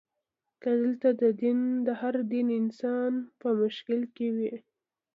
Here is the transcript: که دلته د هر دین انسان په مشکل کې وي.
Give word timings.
که 0.61 0.71
دلته 0.81 1.09
د 1.87 1.89
هر 2.01 2.15
دین 2.31 2.47
انسان 2.61 3.13
په 3.39 3.47
مشکل 3.61 4.01
کې 4.15 4.27
وي. 4.35 4.53